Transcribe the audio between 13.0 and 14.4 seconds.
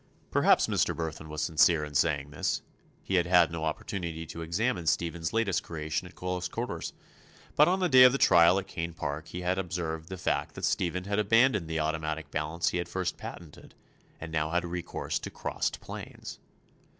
patented, and